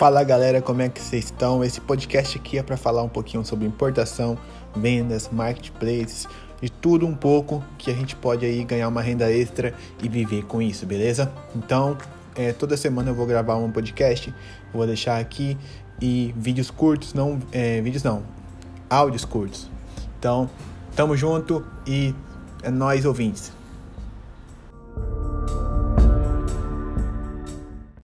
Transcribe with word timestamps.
Fala 0.00 0.24
galera, 0.24 0.62
como 0.62 0.80
é 0.80 0.88
que 0.88 0.98
vocês 0.98 1.26
estão? 1.26 1.62
Esse 1.62 1.78
podcast 1.78 2.38
aqui 2.38 2.56
é 2.56 2.62
para 2.62 2.78
falar 2.78 3.02
um 3.02 3.08
pouquinho 3.10 3.44
sobre 3.44 3.66
importação, 3.66 4.38
vendas, 4.74 5.28
marketplaces, 5.30 6.26
de 6.58 6.72
tudo 6.72 7.06
um 7.06 7.14
pouco 7.14 7.62
que 7.76 7.90
a 7.90 7.94
gente 7.94 8.16
pode 8.16 8.46
aí 8.46 8.64
ganhar 8.64 8.88
uma 8.88 9.02
renda 9.02 9.30
extra 9.30 9.74
e 10.02 10.08
viver 10.08 10.46
com 10.46 10.62
isso, 10.62 10.86
beleza? 10.86 11.30
Então, 11.54 11.98
é, 12.34 12.50
toda 12.50 12.78
semana 12.78 13.10
eu 13.10 13.14
vou 13.14 13.26
gravar 13.26 13.56
um 13.56 13.70
podcast, 13.70 14.34
vou 14.72 14.86
deixar 14.86 15.20
aqui 15.20 15.54
e 16.00 16.34
vídeos 16.34 16.70
curtos, 16.70 17.12
não 17.12 17.38
é, 17.52 17.82
vídeos 17.82 18.02
não, 18.02 18.22
áudios 18.88 19.26
curtos. 19.26 19.68
Então, 20.18 20.48
tamo 20.96 21.14
junto 21.14 21.62
e 21.86 22.14
é 22.62 22.70
nós 22.70 23.04
ouvintes. 23.04 23.52